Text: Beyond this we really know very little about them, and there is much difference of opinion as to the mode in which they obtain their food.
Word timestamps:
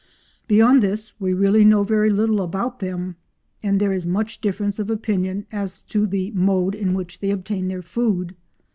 Beyond 0.47 0.81
this 0.81 1.13
we 1.19 1.31
really 1.31 1.63
know 1.63 1.83
very 1.83 2.09
little 2.09 2.41
about 2.41 2.79
them, 2.79 3.17
and 3.61 3.79
there 3.79 3.93
is 3.93 4.03
much 4.03 4.41
difference 4.41 4.79
of 4.79 4.89
opinion 4.89 5.45
as 5.51 5.83
to 5.83 6.07
the 6.07 6.31
mode 6.31 6.73
in 6.73 6.95
which 6.95 7.19
they 7.19 7.29
obtain 7.29 7.67
their 7.67 7.83
food. 7.83 8.35